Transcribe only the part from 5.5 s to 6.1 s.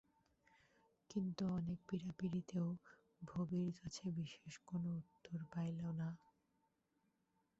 Pile না।